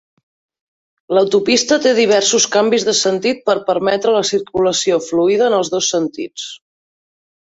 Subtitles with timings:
[1.17, 6.49] L'autopista té diversos canvis de sentit per permetre la circulació fluida en els dos sentits.